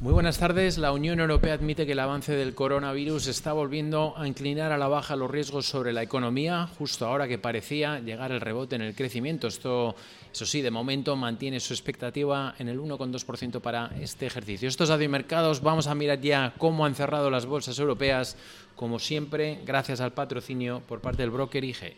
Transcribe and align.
Muy 0.00 0.12
buenas 0.12 0.38
tardes. 0.38 0.78
La 0.78 0.92
Unión 0.92 1.18
Europea 1.18 1.54
admite 1.54 1.84
que 1.84 1.90
el 1.90 1.98
avance 1.98 2.36
del 2.36 2.54
coronavirus 2.54 3.26
está 3.26 3.52
volviendo 3.52 4.14
a 4.16 4.28
inclinar 4.28 4.70
a 4.70 4.78
la 4.78 4.86
baja 4.86 5.16
los 5.16 5.28
riesgos 5.28 5.66
sobre 5.66 5.92
la 5.92 6.04
economía, 6.04 6.68
justo 6.78 7.04
ahora 7.04 7.26
que 7.26 7.36
parecía 7.36 7.98
llegar 7.98 8.30
el 8.30 8.40
rebote 8.40 8.76
en 8.76 8.82
el 8.82 8.94
crecimiento. 8.94 9.48
Esto, 9.48 9.96
eso 10.32 10.46
sí, 10.46 10.62
de 10.62 10.70
momento 10.70 11.16
mantiene 11.16 11.58
su 11.58 11.72
expectativa 11.74 12.54
en 12.60 12.68
el 12.68 12.78
1,2% 12.78 13.60
para 13.60 13.90
este 14.00 14.26
ejercicio. 14.26 14.68
Estos 14.68 14.96
mercados 15.08 15.62
vamos 15.62 15.88
a 15.88 15.96
mirar 15.96 16.20
ya 16.20 16.54
cómo 16.58 16.86
han 16.86 16.94
cerrado 16.94 17.28
las 17.28 17.46
bolsas 17.46 17.76
europeas, 17.80 18.36
como 18.76 19.00
siempre, 19.00 19.58
gracias 19.66 20.00
al 20.00 20.12
patrocinio 20.12 20.80
por 20.86 21.00
parte 21.00 21.22
del 21.22 21.32
broker 21.32 21.64
IG. 21.64 21.96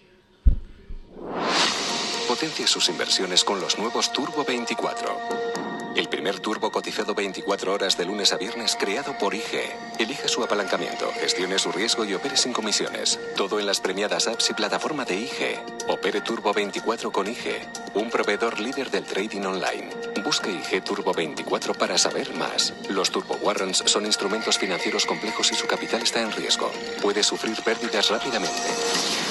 Potencia 2.27 2.67
sus 2.67 2.89
inversiones 2.89 3.45
con 3.45 3.61
los 3.61 3.79
nuevos 3.79 4.11
Turbo 4.11 4.43
24. 4.43 5.60
El 5.97 6.09
primer 6.09 6.39
turbo 6.39 6.71
cotizado 6.71 7.15
24 7.15 7.73
horas 7.73 7.97
de 7.97 8.05
lunes 8.05 8.33
a 8.33 8.37
viernes 8.37 8.77
creado 8.79 9.19
por 9.19 9.35
IG. 9.35 9.73
Elige 9.99 10.29
su 10.29 10.43
apalancamiento, 10.43 11.11
gestione 11.21 11.59
su 11.59 11.73
riesgo 11.73 12.05
y 12.05 12.15
opere 12.15 12.37
sin 12.37 12.53
comisiones. 12.53 13.19
Todo 13.37 13.59
en 13.59 13.67
las 13.67 13.81
premiadas 13.81 14.29
apps 14.29 14.51
y 14.51 14.55
plataforma 14.55 15.05
de 15.05 15.17
IG. 15.17 15.59
Opere 15.89 16.21
Turbo 16.21 16.53
24 16.53 17.11
con 17.11 17.27
IG, 17.27 17.67
un 17.95 18.09
proveedor 18.09 18.61
líder 18.61 18.91
del 18.91 19.05
trading 19.05 19.43
online. 19.43 19.91
Busque 20.25 20.51
IG 20.51 20.85
Turbo 20.85 21.13
24 21.13 21.75
para 21.75 21.99
saber 21.99 22.33
más. 22.35 22.73
Los 22.89 23.11
Turbo 23.11 23.35
Warrants 23.43 23.83
son 23.87 24.07
instrumentos 24.07 24.59
financieros 24.59 25.07
complejos 25.07 25.51
y 25.51 25.57
su 25.57 25.67
capital 25.67 26.03
está 26.03 26.23
en 26.23 26.31
riesgo. 26.31 26.71
Puede 27.03 27.25
sufrir 27.25 27.61
pérdidas 27.63 28.11
rápidamente. 28.11 29.30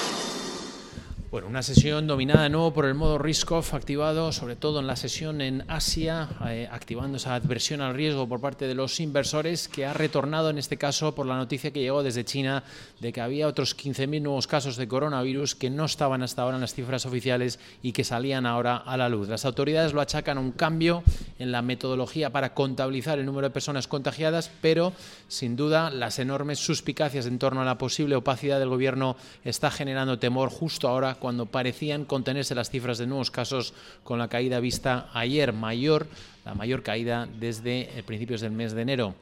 Bueno, 1.31 1.47
una 1.47 1.61
sesión 1.61 2.07
dominada 2.07 2.41
de 2.41 2.49
nuevo 2.49 2.73
por 2.73 2.85
el 2.85 2.95
modo 2.95 3.19
risk-off 3.19 3.75
activado, 3.75 4.31
sobre 4.31 4.55
todo 4.55 4.79
en 4.79 4.87
la 4.87 4.95
sesión 4.95 5.41
en 5.41 5.63
Asia, 5.67 6.27
eh, 6.47 6.67
activando 6.71 7.17
esa 7.17 7.35
adversión 7.35 7.81
al 7.81 7.93
riesgo 7.93 8.27
por 8.27 8.41
parte 8.41 8.65
de 8.65 8.73
los 8.73 8.99
inversores, 8.99 9.67
que 9.67 9.85
ha 9.85 9.93
retornado 9.93 10.49
en 10.49 10.57
este 10.57 10.77
caso 10.77 11.13
por 11.13 11.27
la 11.27 11.37
noticia 11.37 11.69
que 11.69 11.81
llegó 11.81 12.01
desde 12.01 12.25
China 12.25 12.63
de 12.99 13.13
que 13.13 13.21
había 13.21 13.45
otros 13.45 13.77
15.000 13.77 14.23
nuevos 14.23 14.47
casos 14.47 14.75
de 14.75 14.87
coronavirus 14.87 15.53
que 15.53 15.69
no 15.69 15.85
estaban 15.85 16.23
hasta 16.23 16.41
ahora 16.41 16.55
en 16.57 16.61
las 16.61 16.73
cifras 16.73 17.05
oficiales 17.05 17.59
y 17.83 17.91
que 17.91 18.03
salían 18.03 18.47
ahora 18.47 18.77
a 18.77 18.97
la 18.97 19.07
luz. 19.07 19.29
Las 19.29 19.45
autoridades 19.45 19.93
lo 19.93 20.01
achacan 20.01 20.39
a 20.39 20.41
un 20.41 20.51
cambio 20.51 21.03
en 21.37 21.51
la 21.51 21.61
metodología 21.61 22.31
para 22.31 22.55
contabilizar 22.55 23.19
el 23.19 23.27
número 23.27 23.49
de 23.49 23.53
personas 23.53 23.87
contagiadas, 23.87 24.49
pero 24.61 24.93
sin 25.27 25.55
duda 25.55 25.91
las 25.91 26.17
enormes 26.17 26.57
suspicacias 26.57 27.27
en 27.27 27.37
torno 27.37 27.61
a 27.61 27.65
la 27.65 27.77
posible 27.77 28.15
opacidad 28.15 28.57
del 28.57 28.69
gobierno 28.69 29.15
está 29.43 29.69
generando 29.69 30.17
temor 30.17 30.49
justo 30.49 30.87
ahora 30.87 31.18
cuando 31.19 31.45
parecían 31.45 32.05
contenerse 32.05 32.55
las 32.55 32.69
cifras 32.69 32.97
de 32.97 33.07
nuevos 33.07 33.31
casos 33.31 33.73
con 34.03 34.19
la 34.19 34.27
caída 34.27 34.59
vista 34.59 35.09
ayer 35.13 35.53
mayor, 35.53 36.07
la 36.45 36.55
mayor 36.55 36.83
caída 36.83 37.27
desde 37.39 38.03
principios 38.05 38.41
del 38.41 38.51
mes 38.51 38.73
de 38.73 38.81
enero. 38.81 39.15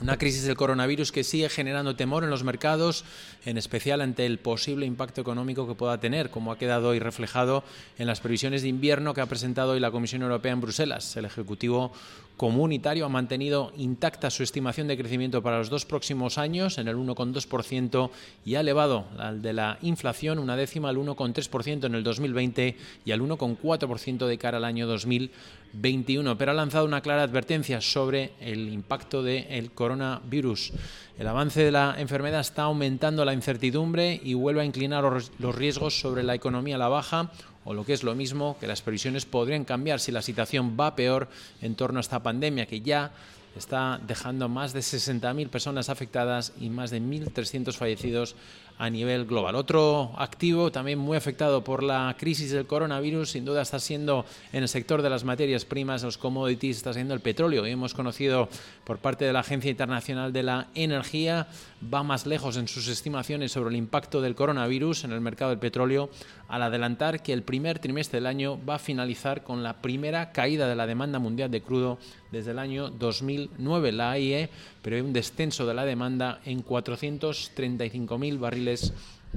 Una 0.00 0.18
crisis 0.18 0.44
del 0.44 0.56
coronavirus 0.56 1.12
que 1.12 1.22
sigue 1.22 1.48
generando 1.48 1.94
temor 1.94 2.24
en 2.24 2.30
los 2.30 2.42
mercados, 2.42 3.04
en 3.44 3.56
especial 3.56 4.00
ante 4.00 4.26
el 4.26 4.38
posible 4.38 4.86
impacto 4.86 5.20
económico 5.20 5.68
que 5.68 5.74
pueda 5.74 5.98
tener, 5.98 6.30
como 6.30 6.50
ha 6.50 6.58
quedado 6.58 6.88
hoy 6.88 6.98
reflejado 6.98 7.62
en 7.96 8.08
las 8.08 8.20
previsiones 8.20 8.62
de 8.62 8.68
invierno 8.68 9.14
que 9.14 9.20
ha 9.20 9.26
presentado 9.26 9.72
hoy 9.72 9.80
la 9.80 9.92
Comisión 9.92 10.22
Europea 10.22 10.52
en 10.52 10.60
Bruselas. 10.60 11.16
El 11.16 11.24
Ejecutivo 11.24 11.92
comunitario 12.36 13.06
ha 13.06 13.08
mantenido 13.08 13.72
intacta 13.76 14.30
su 14.30 14.42
estimación 14.42 14.88
de 14.88 14.96
crecimiento 14.96 15.42
para 15.42 15.58
los 15.58 15.70
dos 15.70 15.86
próximos 15.86 16.38
años 16.38 16.78
en 16.78 16.88
el 16.88 16.96
1,2% 16.96 18.10
y 18.44 18.56
ha 18.56 18.60
elevado 18.60 19.04
al 19.18 19.40
de 19.40 19.52
la 19.52 19.78
inflación 19.82 20.38
una 20.38 20.56
décima 20.56 20.88
al 20.88 20.96
1,3% 20.96 21.84
en 21.84 21.94
el 21.94 22.02
2020 22.02 22.76
y 23.04 23.12
al 23.12 23.20
1,4% 23.20 24.26
de 24.26 24.38
cara 24.38 24.58
al 24.58 24.64
año 24.64 24.86
2021. 24.86 26.36
Pero 26.36 26.50
ha 26.50 26.54
lanzado 26.54 26.84
una 26.84 27.00
clara 27.00 27.22
advertencia 27.22 27.80
sobre 27.80 28.32
el 28.40 28.72
impacto 28.72 29.22
del 29.22 29.70
coronavirus. 29.72 30.72
El 31.18 31.28
avance 31.28 31.62
de 31.62 31.70
la 31.70 31.94
enfermedad 31.98 32.40
está 32.40 32.64
aumentando 32.64 33.24
la 33.24 33.34
incertidumbre 33.34 34.20
y 34.22 34.34
vuelve 34.34 34.62
a 34.62 34.64
inclinar 34.64 35.04
los 35.04 35.54
riesgos 35.54 36.00
sobre 36.00 36.24
la 36.24 36.34
economía 36.34 36.74
a 36.74 36.78
la 36.78 36.88
baja 36.88 37.30
o 37.64 37.74
lo 37.74 37.84
que 37.84 37.92
es 37.92 38.02
lo 38.02 38.14
mismo, 38.14 38.56
que 38.58 38.66
las 38.66 38.82
previsiones 38.82 39.24
podrían 39.26 39.64
cambiar 39.64 40.00
si 40.00 40.12
la 40.12 40.22
situación 40.22 40.76
va 40.78 40.96
peor 40.96 41.28
en 41.60 41.74
torno 41.74 41.98
a 41.98 42.00
esta 42.00 42.22
pandemia 42.22 42.66
que 42.66 42.80
ya 42.80 43.12
está 43.56 44.00
dejando 44.06 44.48
más 44.48 44.72
de 44.72 44.80
60.000 44.80 45.48
personas 45.48 45.88
afectadas 45.88 46.52
y 46.60 46.70
más 46.70 46.90
de 46.90 47.00
1.300 47.00 47.72
fallecidos 47.74 48.36
a 48.78 48.90
nivel 48.90 49.24
global. 49.24 49.54
Otro 49.54 50.12
activo 50.16 50.72
también 50.72 50.98
muy 50.98 51.16
afectado 51.16 51.62
por 51.62 51.82
la 51.82 52.14
crisis 52.18 52.50
del 52.50 52.66
coronavirus, 52.66 53.30
sin 53.30 53.44
duda 53.44 53.62
está 53.62 53.78
siendo 53.78 54.24
en 54.52 54.62
el 54.62 54.68
sector 54.68 55.02
de 55.02 55.10
las 55.10 55.24
materias 55.24 55.64
primas, 55.64 56.02
los 56.02 56.18
commodities, 56.18 56.78
está 56.78 56.92
siendo 56.92 57.14
el 57.14 57.20
petróleo. 57.20 57.66
Y 57.66 57.70
hemos 57.70 57.94
conocido 57.94 58.48
por 58.84 58.98
parte 58.98 59.24
de 59.24 59.32
la 59.32 59.40
Agencia 59.40 59.70
Internacional 59.70 60.32
de 60.32 60.42
la 60.42 60.68
Energía, 60.74 61.46
va 61.92 62.02
más 62.02 62.26
lejos 62.26 62.56
en 62.56 62.66
sus 62.66 62.88
estimaciones 62.88 63.52
sobre 63.52 63.70
el 63.70 63.76
impacto 63.76 64.20
del 64.20 64.34
coronavirus 64.34 65.04
en 65.04 65.12
el 65.12 65.20
mercado 65.20 65.50
del 65.50 65.60
petróleo, 65.60 66.10
al 66.48 66.62
adelantar 66.62 67.22
que 67.22 67.32
el 67.32 67.42
primer 67.42 67.78
trimestre 67.78 68.18
del 68.18 68.26
año 68.26 68.58
va 68.64 68.76
a 68.76 68.78
finalizar 68.78 69.44
con 69.44 69.62
la 69.62 69.80
primera 69.80 70.32
caída 70.32 70.68
de 70.68 70.76
la 70.76 70.86
demanda 70.86 71.18
mundial 71.18 71.50
de 71.50 71.62
crudo 71.62 71.98
desde 72.32 72.50
el 72.50 72.58
año 72.58 72.90
2009. 72.90 73.92
La 73.92 74.12
AIE 74.12 74.50
prevé 74.82 75.02
un 75.02 75.12
descenso 75.12 75.66
de 75.66 75.74
la 75.74 75.84
demanda 75.84 76.40
en 76.44 76.64
435.000 76.64 78.38
barriles 78.38 78.63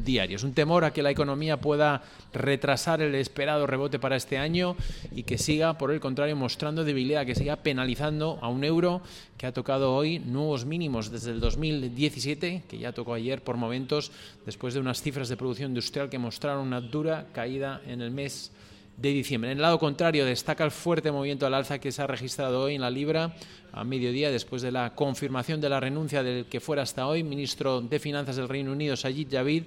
diarios. 0.03 0.43
Un 0.43 0.53
temor 0.53 0.85
a 0.85 0.93
que 0.93 1.03
la 1.03 1.11
economía 1.11 1.57
pueda 1.57 2.03
retrasar 2.33 3.01
el 3.01 3.15
esperado 3.15 3.67
rebote 3.67 3.99
para 3.99 4.15
este 4.15 4.37
año 4.37 4.75
y 5.11 5.23
que 5.23 5.37
siga, 5.37 5.77
por 5.77 5.91
el 5.91 5.99
contrario, 5.99 6.35
mostrando 6.35 6.83
debilidad, 6.83 7.25
que 7.25 7.35
siga 7.35 7.57
penalizando 7.57 8.39
a 8.41 8.49
un 8.49 8.63
euro 8.63 9.01
que 9.37 9.47
ha 9.47 9.53
tocado 9.53 9.95
hoy 9.95 10.19
nuevos 10.19 10.65
mínimos 10.65 11.11
desde 11.11 11.31
el 11.31 11.39
2017, 11.39 12.63
que 12.69 12.77
ya 12.77 12.91
tocó 12.91 13.13
ayer 13.13 13.43
por 13.43 13.57
momentos, 13.57 14.11
después 14.45 14.73
de 14.73 14.79
unas 14.79 15.01
cifras 15.01 15.29
de 15.29 15.37
producción 15.37 15.71
industrial 15.71 16.09
que 16.09 16.19
mostraron 16.19 16.67
una 16.67 16.81
dura 16.81 17.27
caída 17.33 17.81
en 17.87 18.01
el 18.01 18.11
mes 18.11 18.51
de 18.97 19.09
diciembre. 19.09 19.51
En 19.51 19.57
el 19.57 19.61
lado 19.61 19.79
contrario, 19.79 20.25
destaca 20.25 20.65
el 20.65 20.71
fuerte 20.71 21.11
movimiento 21.11 21.45
al 21.45 21.53
alza 21.53 21.79
que 21.79 21.91
se 21.91 22.01
ha 22.01 22.07
registrado 22.07 22.63
hoy 22.63 22.75
en 22.75 22.81
la 22.81 22.89
libra 22.89 23.35
a 23.71 23.83
mediodía 23.83 24.31
después 24.31 24.63
de 24.63 24.71
la 24.71 24.95
confirmación 24.95 25.61
de 25.61 25.69
la 25.69 25.79
renuncia 25.79 26.23
del 26.23 26.45
que 26.45 26.59
fuera 26.59 26.81
hasta 26.81 27.07
hoy 27.07 27.23
ministro 27.23 27.79
de 27.81 27.99
Finanzas 27.99 28.35
del 28.35 28.49
Reino 28.49 28.71
Unido, 28.71 28.95
Sajid 28.95 29.27
Javid, 29.31 29.63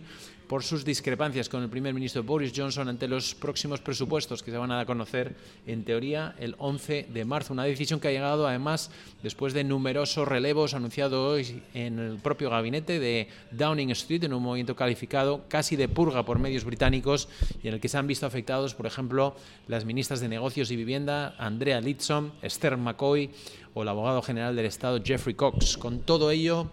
por 0.51 0.65
sus 0.65 0.85
discrepancias 0.85 1.49
con 1.49 1.63
el 1.63 1.69
primer 1.69 1.95
ministro 1.95 2.25
Boris 2.25 2.53
Johnson 2.53 2.89
ante 2.89 3.07
los 3.07 3.37
próximos 3.37 3.81
presupuestos 3.81 4.43
que 4.43 4.51
se 4.51 4.57
van 4.57 4.73
a 4.73 4.85
conocer 4.85 5.37
en 5.65 5.85
teoría 5.85 6.35
el 6.41 6.57
11 6.59 7.07
de 7.09 7.25
marzo. 7.25 7.53
Una 7.53 7.63
decisión 7.63 8.01
que 8.01 8.09
ha 8.09 8.11
llegado 8.11 8.49
además 8.49 8.91
después 9.23 9.55
de 9.55 9.63
numerosos 9.63 10.27
relevos 10.27 10.75
anunciados 10.75 11.21
hoy 11.21 11.63
en 11.73 12.01
el 12.01 12.17
propio 12.17 12.51
gabinete 12.51 12.99
de 12.99 13.29
Downing 13.53 13.93
Street 13.93 14.25
en 14.25 14.35
un 14.35 14.43
movimiento 14.43 14.75
calificado 14.75 15.45
casi 15.47 15.77
de 15.77 15.87
purga 15.87 16.25
por 16.25 16.41
medios 16.41 16.65
británicos 16.65 17.29
y 17.63 17.69
en 17.69 17.75
el 17.75 17.81
que 17.81 17.89
se 17.89 17.99
han 17.99 18.09
visto 18.09 18.27
afectados, 18.27 18.75
por 18.75 18.87
ejemplo, 18.87 19.37
las 19.69 19.85
ministras 19.85 20.19
de 20.19 20.29
Negocios 20.29 20.73
y 20.73 20.77
Vivienda, 20.77 21.37
Andrea 21.39 21.81
Litson, 21.81 22.33
Esther 22.43 22.77
McCoy 22.77 23.31
o 23.73 23.83
el 23.83 23.89
abogado 23.89 24.21
general 24.21 24.57
del 24.57 24.67
Estado, 24.67 25.01
Jeffrey 25.01 25.37
Cox. 25.37 25.77
Con 25.77 26.01
todo 26.01 26.33
ello, 26.33 26.69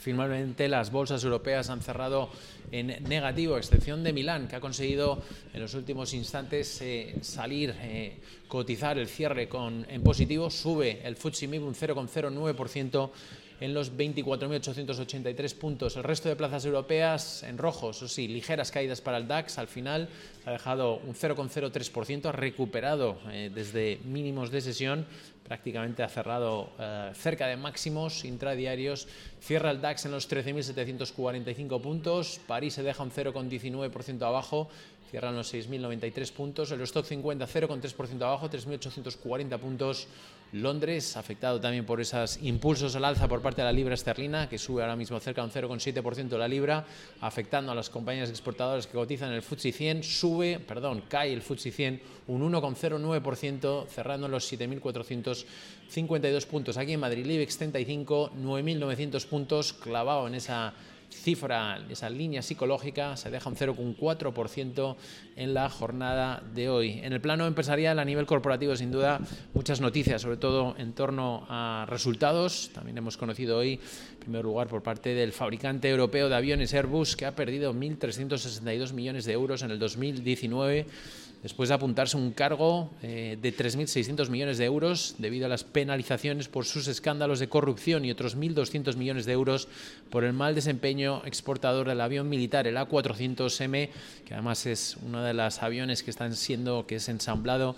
Finalmente, 0.00 0.66
las 0.66 0.90
bolsas 0.90 1.22
europeas 1.24 1.68
han 1.68 1.82
cerrado 1.82 2.30
en 2.72 3.04
negativo, 3.06 3.56
a 3.56 3.58
excepción 3.58 4.02
de 4.02 4.14
Milán, 4.14 4.48
que 4.48 4.56
ha 4.56 4.60
conseguido 4.60 5.22
en 5.52 5.60
los 5.60 5.74
últimos 5.74 6.14
instantes 6.14 6.80
eh, 6.80 7.16
salir, 7.20 7.74
eh, 7.82 8.16
cotizar 8.48 8.98
el 8.98 9.08
cierre 9.08 9.46
con, 9.46 9.86
en 9.90 10.02
positivo. 10.02 10.48
Sube 10.48 11.02
el 11.04 11.16
FTSE 11.16 11.48
MIB 11.48 11.64
un 11.64 11.74
0,09% 11.74 13.10
en 13.60 13.74
los 13.74 13.96
24.883 13.96 15.54
puntos. 15.54 15.96
El 15.96 16.02
resto 16.02 16.28
de 16.28 16.36
plazas 16.36 16.64
europeas 16.64 17.42
en 17.42 17.58
rojo, 17.58 17.90
eso 17.90 18.08
sí, 18.08 18.26
ligeras 18.26 18.70
caídas 18.70 19.00
para 19.00 19.18
el 19.18 19.28
DAX. 19.28 19.58
Al 19.58 19.68
final 19.68 20.08
ha 20.46 20.52
dejado 20.52 20.96
un 20.96 21.14
0,03%, 21.14 22.26
ha 22.26 22.32
recuperado 22.32 23.18
eh, 23.30 23.50
desde 23.54 24.00
mínimos 24.04 24.50
de 24.50 24.62
sesión, 24.62 25.06
prácticamente 25.46 26.02
ha 26.02 26.08
cerrado 26.08 26.70
eh, 26.78 27.10
cerca 27.14 27.46
de 27.46 27.56
máximos 27.56 28.24
intradiarios. 28.24 29.08
Cierra 29.42 29.70
el 29.70 29.80
DAX 29.80 30.06
en 30.06 30.12
los 30.12 30.30
13.745 30.30 31.80
puntos. 31.82 32.40
París 32.46 32.74
se 32.74 32.82
deja 32.82 33.02
un 33.02 33.10
0,19% 33.10 34.22
abajo 34.22 34.68
cierran 35.10 35.34
los 35.34 35.52
6.093 35.52 36.32
puntos. 36.32 36.70
El 36.70 36.80
stock 36.82 37.04
50 37.04 37.46
0,3% 37.46 38.22
abajo, 38.22 38.48
3.840 38.48 39.58
puntos. 39.58 40.06
Londres, 40.52 41.16
afectado 41.16 41.60
también 41.60 41.86
por 41.86 42.00
esos 42.00 42.38
impulsos 42.42 42.96
al 42.96 43.04
alza 43.04 43.28
por 43.28 43.40
parte 43.40 43.60
de 43.60 43.66
la 43.66 43.72
libra 43.72 43.94
esterlina, 43.94 44.48
que 44.48 44.58
sube 44.58 44.82
ahora 44.82 44.96
mismo 44.96 45.20
cerca 45.20 45.42
de 45.42 45.46
un 45.46 45.52
0,7% 45.52 46.36
la 46.36 46.48
libra, 46.48 46.84
afectando 47.20 47.70
a 47.70 47.74
las 47.74 47.88
compañías 47.88 48.30
exportadoras 48.30 48.88
que 48.88 48.94
cotizan 48.94 49.32
el 49.32 49.42
FTSE 49.42 49.70
100, 49.70 50.02
sube, 50.02 50.58
perdón, 50.58 51.04
cae 51.08 51.32
el 51.32 51.42
FTSE 51.42 51.70
100 51.70 52.02
un 52.26 52.52
1,09%, 52.52 53.86
cerrando 53.86 54.26
los 54.26 54.52
7.452 54.52 56.46
puntos. 56.46 56.76
Aquí 56.76 56.94
en 56.94 57.00
Madrid, 57.00 57.24
IBEX 57.24 57.56
35, 57.58 58.32
9.900 58.36 59.26
puntos, 59.26 59.72
clavado 59.72 60.26
en 60.26 60.34
esa 60.34 60.74
cifra, 61.10 61.84
esa 61.88 62.08
línea 62.08 62.42
psicológica, 62.42 63.16
se 63.16 63.30
deja 63.30 63.48
un 63.48 63.56
0,4% 63.56 64.96
en 65.36 65.54
la 65.54 65.68
jornada 65.68 66.42
de 66.54 66.68
hoy. 66.68 67.00
En 67.02 67.12
el 67.12 67.20
plano 67.20 67.46
empresarial, 67.46 67.98
a 67.98 68.04
nivel 68.04 68.26
corporativo, 68.26 68.76
sin 68.76 68.90
duda, 68.90 69.20
muchas 69.54 69.80
noticias, 69.80 70.22
sobre 70.22 70.36
todo 70.36 70.74
en 70.78 70.92
torno 70.92 71.46
a 71.48 71.86
resultados. 71.88 72.70
También 72.72 72.98
hemos 72.98 73.16
conocido 73.16 73.58
hoy, 73.58 73.74
en 74.12 74.18
primer 74.18 74.44
lugar, 74.44 74.68
por 74.68 74.82
parte 74.82 75.14
del 75.14 75.32
fabricante 75.32 75.88
europeo 75.88 76.28
de 76.28 76.36
aviones 76.36 76.74
Airbus, 76.74 77.16
que 77.16 77.26
ha 77.26 77.34
perdido 77.34 77.74
1.362 77.74 78.92
millones 78.92 79.24
de 79.24 79.32
euros 79.32 79.62
en 79.62 79.70
el 79.70 79.78
2019 79.78 80.86
después 81.42 81.68
de 81.68 81.74
apuntarse 81.74 82.16
un 82.16 82.32
cargo 82.32 82.90
eh, 83.02 83.38
de 83.40 83.56
3.600 83.56 84.28
millones 84.28 84.58
de 84.58 84.64
euros 84.64 85.14
debido 85.18 85.46
a 85.46 85.48
las 85.48 85.64
penalizaciones 85.64 86.48
por 86.48 86.66
sus 86.66 86.86
escándalos 86.88 87.38
de 87.38 87.48
corrupción 87.48 88.04
y 88.04 88.10
otros 88.10 88.36
1.200 88.36 88.96
millones 88.96 89.24
de 89.26 89.32
euros 89.32 89.68
por 90.10 90.24
el 90.24 90.32
mal 90.32 90.54
desempeño 90.54 91.22
exportador 91.24 91.88
del 91.88 92.00
avión 92.00 92.28
militar, 92.28 92.66
el 92.66 92.76
A400M, 92.76 93.88
que 94.26 94.34
además 94.34 94.66
es 94.66 94.96
uno 95.04 95.22
de 95.22 95.34
los 95.34 95.62
aviones 95.62 96.02
que 96.02 96.10
están 96.10 96.34
siendo, 96.34 96.86
que 96.86 96.96
es 96.96 97.08
ensamblado 97.08 97.74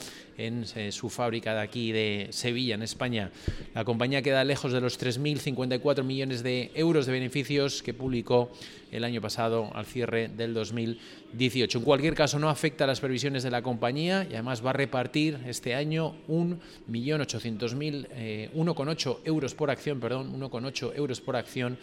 en 0.47 0.65
eh, 0.75 0.93
su 0.93 1.09
fábrica 1.09 1.55
de 1.55 1.61
aquí 1.61 1.93
de 1.93 2.29
Sevilla, 2.31 2.75
en 2.75 2.83
España. 2.83 3.31
La 3.75 3.85
compañía 3.85 4.23
queda 4.23 4.45
lejos 4.45 4.73
de 4.73 4.81
los 4.81 5.01
3.054 5.01 6.03
millones 6.03 6.43
de 6.43 6.71
euros 6.75 7.07
de 7.07 7.13
beneficios 7.13 7.83
que 7.83 7.95
publicó 7.95 8.51
el 8.91 9.05
año 9.05 9.21
pasado 9.21 9.71
al 9.75 9.87
cierre 9.87 10.29
del 10.29 10.53
2018. 10.53 11.79
En 11.79 11.85
cualquier 11.85 12.15
caso, 12.15 12.39
no 12.39 12.51
afecta 12.51 12.85
a 12.85 12.87
las 12.87 13.01
previsiones 13.01 13.43
de 13.43 13.51
la 13.51 13.63
compañía 13.63 14.27
y 14.29 14.35
además 14.35 14.65
va 14.65 14.71
a 14.71 14.75
repartir 14.75 15.39
este 15.47 15.75
año 15.75 16.15
1.800.000, 16.29 18.09
eh, 18.11 18.51
1,8 18.55 19.19
euros 19.25 19.55
por 19.55 19.71
acción, 19.71 19.99
perdón, 19.99 20.39
1,8 20.39 20.93
euros 20.95 21.21
por 21.21 21.37
acción 21.37 21.79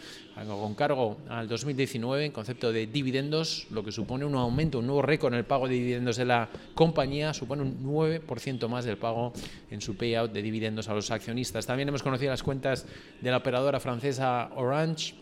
con 0.46 0.74
cargo 0.74 1.18
al 1.28 1.48
2019 1.48 2.26
en 2.26 2.32
concepto 2.32 2.72
de 2.72 2.86
dividendos, 2.86 3.66
lo 3.70 3.84
que 3.84 3.92
supone 3.92 4.24
un 4.24 4.34
aumento, 4.36 4.78
un 4.78 4.86
nuevo 4.86 5.02
récord 5.02 5.34
en 5.34 5.38
el 5.38 5.44
pago 5.44 5.68
de 5.68 5.74
dividendos 5.74 6.16
de 6.16 6.24
la 6.24 6.48
compañía, 6.74 7.34
supone 7.34 7.62
un 7.62 7.84
9% 7.84 8.49
más 8.68 8.84
del 8.84 8.96
pago 8.96 9.32
en 9.70 9.80
su 9.80 9.96
payout 9.96 10.32
de 10.32 10.42
dividendos 10.42 10.88
a 10.88 10.94
los 10.94 11.10
accionistas. 11.10 11.66
También 11.66 11.88
hemos 11.88 12.02
conocido 12.02 12.30
las 12.30 12.42
cuentas 12.42 12.86
de 13.20 13.30
la 13.30 13.36
operadora 13.36 13.80
francesa 13.80 14.50
Orange 14.56 15.14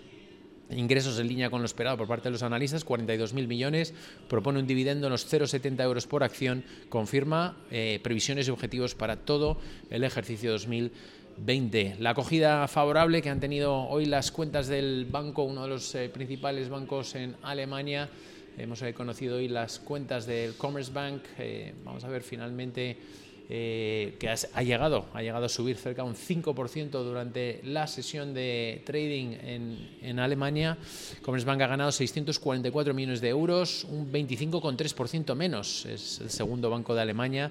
Ingresos 0.71 1.19
en 1.19 1.29
línea 1.29 1.49
con 1.49 1.63
lo 1.63 1.67
esperado 1.67 1.97
por 1.97 2.09
parte 2.09 2.25
de 2.25 2.33
los 2.33 2.43
analistas, 2.43 2.85
42.000 2.85 3.47
millones, 3.47 3.95
propone 4.29 4.59
un 4.59 4.67
dividendo 4.67 5.07
en 5.07 5.13
los 5.13 5.33
0,70 5.33 5.83
euros 5.83 6.07
por 6.07 6.23
acción, 6.23 6.63
confirma 6.91 7.57
eh, 7.71 8.01
previsiones 8.03 8.49
y 8.49 8.51
objetivos 8.51 8.95
para 8.95 9.17
todo 9.17 9.57
el 9.89 10.05
ejercicio 10.05 10.53
2020. 10.53 11.97
La 12.01 12.11
acogida 12.11 12.69
favorable 12.69 13.23
que 13.23 13.31
han 13.31 13.41
tenido 13.41 13.89
hoy 13.89 14.05
las 14.05 14.31
cuentas 14.31 14.69
del 14.69 15.07
banco, 15.11 15.45
uno 15.45 15.63
de 15.63 15.69
los 15.69 15.95
eh, 15.95 16.11
principales 16.11 16.69
bancos 16.69 17.15
en 17.15 17.37
Alemania, 17.43 18.11
hemos 18.59 18.83
eh, 18.83 18.93
conocido 18.93 19.37
hoy 19.37 19.49
las 19.49 19.79
cuentas 19.79 20.27
del 20.27 20.55
Commerzbank, 20.55 21.23
vamos 21.85 22.05
a 22.05 22.09
ver 22.09 22.23
finalmente 22.23 22.97
eh, 23.51 24.17
que 24.19 24.29
ha 24.29 24.63
llegado, 24.63 25.07
ha 25.15 25.23
llegado 25.23 25.47
a 25.47 25.49
subir 25.49 25.77
cerca 25.77 26.03
de 26.03 26.09
un 26.09 26.15
5% 26.15 26.91
durante 26.91 27.63
la 27.65 27.87
sesión 27.87 28.35
de 28.35 28.83
trading 28.85 29.39
en, 29.43 29.89
en 30.03 30.19
Alemania. 30.19 30.77
Commerzbank 31.23 31.63
ha 31.63 31.67
ganado 31.67 31.91
644 31.91 32.93
millones 32.93 33.23
de 33.23 33.29
euros, 33.31 33.85
un 33.85 34.13
25,3% 34.13 35.35
menos. 35.35 35.87
Es 35.87 36.21
el 36.21 36.29
segundo 36.29 36.69
banco 36.69 36.95
de 36.95 37.01
Alemania 37.01 37.51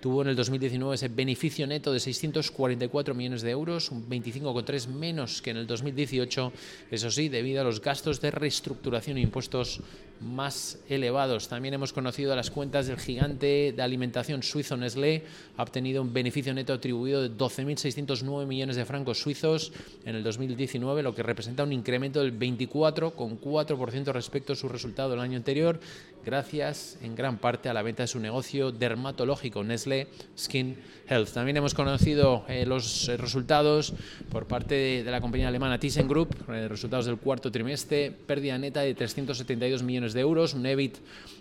tuvo 0.00 0.22
en 0.22 0.28
el 0.28 0.36
2019 0.36 0.94
ese 0.94 1.08
beneficio 1.08 1.66
neto 1.66 1.92
de 1.92 2.00
644 2.00 3.14
millones 3.14 3.42
de 3.42 3.50
euros, 3.50 3.90
un 3.90 4.08
25,3 4.08 4.86
menos 4.88 5.42
que 5.42 5.50
en 5.50 5.56
el 5.56 5.66
2018, 5.66 6.52
eso 6.90 7.10
sí, 7.10 7.28
debido 7.28 7.60
a 7.62 7.64
los 7.64 7.80
gastos 7.80 8.20
de 8.20 8.30
reestructuración 8.30 9.16
e 9.18 9.22
impuestos 9.22 9.80
más 10.20 10.78
elevados. 10.88 11.48
También 11.48 11.74
hemos 11.74 11.92
conocido 11.92 12.34
las 12.34 12.50
cuentas 12.50 12.86
del 12.86 12.98
gigante 12.98 13.72
de 13.74 13.82
alimentación 13.82 14.42
suizo 14.42 14.76
Nestlé, 14.76 15.24
ha 15.56 15.62
obtenido 15.62 16.02
un 16.02 16.12
beneficio 16.12 16.52
neto 16.54 16.72
atribuido 16.72 17.22
de 17.22 17.30
12.609 17.30 18.46
millones 18.46 18.76
de 18.76 18.84
francos 18.84 19.18
suizos 19.18 19.72
en 20.04 20.16
el 20.16 20.22
2019, 20.22 21.02
lo 21.02 21.14
que 21.14 21.22
representa 21.22 21.62
un 21.62 21.72
incremento 21.72 22.20
del 22.20 22.38
24,4% 22.38 24.12
respecto 24.12 24.52
a 24.52 24.56
su 24.56 24.68
resultado 24.68 25.10
del 25.10 25.20
año 25.20 25.36
anterior, 25.36 25.80
gracias 26.24 26.98
en 27.02 27.14
gran 27.14 27.38
parte 27.38 27.68
a 27.68 27.74
la 27.74 27.82
venta 27.82 28.02
de 28.02 28.08
su 28.08 28.20
negocio 28.20 28.72
dermatológico 28.72 29.64
Nestlé 29.64 30.08
Skin 30.36 30.76
Health. 31.08 31.30
También 31.30 31.56
hemos 31.56 31.74
conocido 31.74 32.44
eh, 32.48 32.66
los 32.66 33.08
resultados 33.16 33.94
por 34.30 34.46
parte 34.46 34.74
de, 35.04 35.10
la 35.10 35.20
compañía 35.20 35.48
alemana 35.48 35.78
ThyssenKrupp, 35.78 36.50
eh, 36.50 36.68
resultados 36.68 37.06
del 37.06 37.18
cuarto 37.18 37.50
trimestre, 37.50 38.10
pérdida 38.10 38.58
neta 38.58 38.80
de 38.80 38.94
372 38.94 39.82
millones 39.82 40.07
de 40.12 40.20
euros, 40.20 40.54
un 40.54 40.66
EBIT 40.66 40.96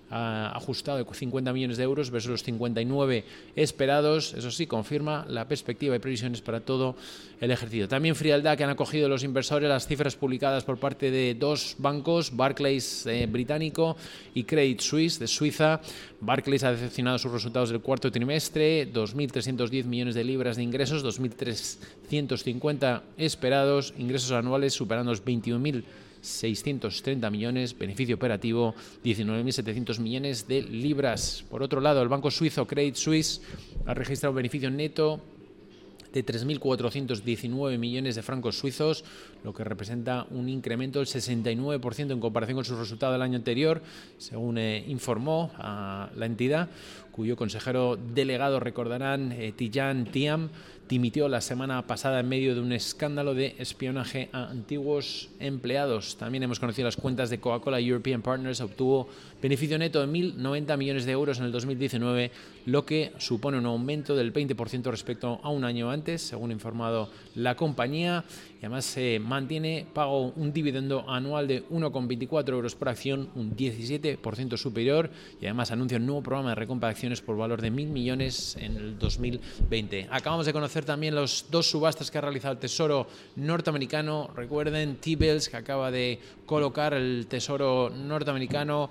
ah, 0.10 0.52
ajustado 0.56 0.98
de 0.98 1.06
50 1.06 1.54
millones 1.54 1.78
de 1.78 1.84
euros 1.84 2.12
versus 2.12 2.32
los 2.32 2.44
59 2.44 3.24
esperados. 3.56 4.34
Eso 4.34 4.52
sí, 4.52 4.68
confirma 4.68 5.26
la 5.30 5.48
perspectiva 5.48 5.96
y 5.96 6.00
previsiones 6.00 6.42
para 6.42 6.60
todo 6.62 6.96
el 7.40 7.52
ejercicio. 7.52 7.88
También 7.88 8.16
frialdad 8.16 8.58
que 8.58 8.64
han 8.64 8.70
acogido 8.70 9.10
los 9.10 9.24
inversores 9.24 9.70
las 9.70 9.88
cifras 9.88 10.16
publicadas 10.16 10.64
por 10.64 10.78
parte 10.78 11.12
de 11.12 11.36
dos 11.36 11.76
bancos, 11.78 12.36
Barclays 12.36 13.06
eh, 13.06 13.28
británico 13.28 13.98
y 14.34 14.44
Credit 14.44 14.80
Suisse 14.80 15.20
de 15.20 15.28
Suiza. 15.28 15.82
Barclays 16.20 16.64
ha 16.64 16.72
decepcionado 16.72 17.20
sus 17.20 17.32
resultados 17.32 17.70
del 17.70 17.82
cuarto 17.82 18.12
trimestre, 18.12 18.92
2.310 18.92 19.84
millones 19.86 20.16
de 20.16 20.24
libras 20.24 20.58
de 20.58 20.64
ingresos, 20.64 21.04
2.350 21.04 23.02
esperados, 23.18 23.94
ingresos 23.98 24.32
anuales 24.32 24.74
superando 24.74 25.12
los 25.12 25.22
21.630 26.28 27.32
millones, 27.32 27.78
beneficio 27.78 28.16
operativo 28.16 28.76
19.700 29.04 30.00
millones 30.00 30.48
de 30.48 30.62
libras. 30.62 31.44
Por 31.50 31.64
otro 31.64 31.82
lado, 31.82 32.02
el 32.02 32.10
banco 32.10 32.30
suizo 32.32 32.68
Credit 32.68 32.96
Suisse 32.96 33.42
ha 33.86 33.94
registrado 33.94 34.32
un 34.32 34.38
beneficio 34.38 34.70
neto 34.70 35.22
de 36.14 36.26
3.419 36.26 37.78
millones 37.78 38.16
de 38.16 38.24
francos 38.24 38.58
suizos, 38.58 39.04
lo 39.44 39.54
que 39.54 39.64
representa 39.64 40.26
un 40.32 40.50
incremento 40.50 41.00
del 41.00 41.08
69% 41.08 42.12
en 42.12 42.20
comparación 42.20 42.56
con 42.56 42.66
su 42.66 42.78
resultado 42.78 43.14
del 43.14 43.22
año 43.22 43.38
anterior, 43.38 43.82
según 44.18 44.58
eh, 44.58 44.84
informó 44.88 45.52
la 45.58 46.26
entidad, 46.26 46.70
cuyo 47.18 47.36
consejero 47.36 47.98
delegado, 47.98 48.60
recordarán, 48.60 49.32
eh, 49.32 49.52
Tijan 49.52 50.06
Tiam, 50.06 50.50
dimitió 50.88 51.28
la 51.28 51.42
semana 51.42 51.86
pasada 51.86 52.20
en 52.20 52.30
medio 52.30 52.56
de 52.56 52.62
un 52.62 52.72
escándalo 52.72 53.34
de 53.34 53.56
espionaje 53.60 54.30
a 54.32 54.50
antiguos 54.50 55.30
empleados. 55.40 56.16
También 56.18 56.44
hemos 56.44 56.60
conocido 56.60 56.86
las 56.86 56.96
cuentas 56.96 57.30
de 57.30 57.40
Coca-Cola 57.40 57.80
European 57.80 58.22
Partners, 58.22 58.62
obtuvo 58.62 59.10
beneficio 59.42 59.78
neto 59.78 60.00
de 60.00 60.08
1.090 60.08 60.78
millones 60.78 61.06
de 61.06 61.12
euros 61.12 61.40
en 61.40 61.46
el 61.46 61.52
2019, 61.52 62.32
lo 62.66 62.86
que 62.86 63.12
supone 63.18 63.58
un 63.58 63.66
aumento 63.66 64.16
del 64.16 64.34
20% 64.34 64.90
respecto 64.90 65.40
a 65.44 65.50
un 65.50 65.64
año 65.64 65.90
antes, 65.92 66.22
según 66.22 66.52
ha 66.52 66.54
informado 66.54 67.10
la 67.36 67.56
compañía. 67.56 68.24
Y 68.56 68.66
además 68.66 68.86
se 68.86 69.20
mantiene 69.20 69.86
pago 69.94 70.32
un 70.36 70.52
dividendo 70.52 71.08
anual 71.10 71.48
de 71.48 71.68
1,24 71.68 72.50
euros 72.50 72.76
por 72.76 72.90
acción, 72.90 73.30
un 73.36 73.56
17% 73.56 74.58
superior, 74.58 75.12
y 75.40 75.46
además 75.46 75.72
anuncia 75.72 75.98
un 75.98 76.06
nuevo 76.06 76.24
programa 76.24 76.50
de 76.50 76.56
recompra 76.56 76.90
de 76.90 76.94
acciones 76.94 77.07
por 77.26 77.38
valor 77.38 77.62
de 77.62 77.72
1.000 77.72 77.88
millones 77.88 78.58
en 78.60 78.76
el 78.76 79.00
2020. 79.00 80.08
Acabamos 80.12 80.46
de 80.46 80.54
conocer 80.54 80.84
también 80.84 81.16
los 81.16 81.46
dos 81.50 81.70
subastas 81.70 82.12
que 82.12 82.18
ha 82.18 82.22
realizado 82.22 82.54
el 82.54 82.60
Tesoro 82.60 83.08
norteamericano. 83.38 84.30
Recuerden, 84.36 84.98
T-Bills, 84.98 85.50
que 85.50 85.58
acaba 85.58 85.90
de 85.90 86.20
colocar 86.46 86.94
el 86.94 87.28
Tesoro 87.28 87.90
norteamericano 87.90 88.90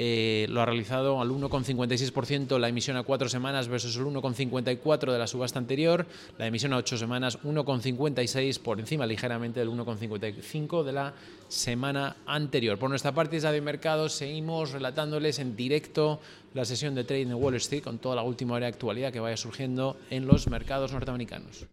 eh, 0.00 0.46
lo 0.50 0.60
ha 0.60 0.64
realizado 0.64 1.20
al 1.20 1.30
1,56% 1.30 2.56
la 2.60 2.68
emisión 2.68 2.96
a 2.96 3.02
cuatro 3.02 3.28
semanas 3.28 3.66
versus 3.66 3.96
el 3.96 4.04
1,54% 4.04 5.10
de 5.10 5.18
la 5.18 5.26
subasta 5.26 5.58
anterior, 5.58 6.06
la 6.38 6.46
emisión 6.46 6.72
a 6.72 6.76
ocho 6.76 6.96
semanas 6.96 7.40
1,56 7.42 8.60
por 8.60 8.78
encima 8.78 9.06
ligeramente 9.06 9.58
del 9.58 9.70
1,55 9.70 10.84
de 10.84 10.92
la 10.92 11.14
semana 11.48 12.14
anterior. 12.26 12.78
Por 12.78 12.90
nuestra 12.90 13.10
parte, 13.10 13.36
desde 13.36 13.50
de 13.50 13.60
mercado, 13.60 14.08
seguimos 14.08 14.70
relatándoles 14.70 15.40
en 15.40 15.56
directo 15.56 16.20
la 16.54 16.64
sesión 16.64 16.94
de 16.94 17.04
trading 17.04 17.28
de 17.28 17.34
Wall 17.34 17.54
Street 17.56 17.82
con 17.82 17.98
toda 17.98 18.16
la 18.16 18.22
última 18.22 18.54
hora 18.54 18.66
de 18.66 18.72
actualidad 18.72 19.12
que 19.12 19.20
vaya 19.20 19.36
surgiendo 19.36 19.96
en 20.10 20.26
los 20.26 20.48
mercados 20.48 20.92
norteamericanos. 20.92 21.66